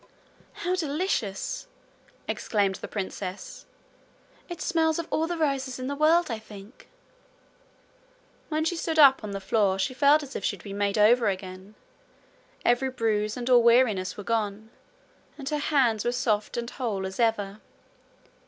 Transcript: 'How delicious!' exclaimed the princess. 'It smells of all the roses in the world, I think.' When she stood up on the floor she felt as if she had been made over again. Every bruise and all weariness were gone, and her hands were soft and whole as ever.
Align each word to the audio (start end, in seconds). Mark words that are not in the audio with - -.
'How 0.53 0.73
delicious!' 0.75 1.67
exclaimed 2.27 2.73
the 2.77 2.87
princess. 2.87 3.67
'It 4.49 4.59
smells 4.59 4.97
of 4.97 5.07
all 5.11 5.27
the 5.27 5.37
roses 5.37 5.77
in 5.77 5.85
the 5.85 5.95
world, 5.95 6.31
I 6.31 6.39
think.' 6.39 6.89
When 8.49 8.65
she 8.65 8.75
stood 8.75 8.97
up 8.97 9.23
on 9.23 9.29
the 9.29 9.39
floor 9.39 9.77
she 9.77 9.93
felt 9.93 10.23
as 10.23 10.35
if 10.35 10.43
she 10.43 10.55
had 10.55 10.63
been 10.63 10.79
made 10.79 10.97
over 10.97 11.27
again. 11.27 11.75
Every 12.65 12.89
bruise 12.89 13.37
and 13.37 13.47
all 13.47 13.61
weariness 13.61 14.17
were 14.17 14.23
gone, 14.23 14.71
and 15.37 15.47
her 15.49 15.59
hands 15.59 16.03
were 16.03 16.11
soft 16.11 16.57
and 16.57 16.67
whole 16.67 17.05
as 17.05 17.19
ever. 17.19 17.61